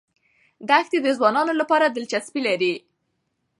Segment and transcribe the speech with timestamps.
[0.69, 2.73] دښتې د ځوانانو لپاره دلچسپي لري.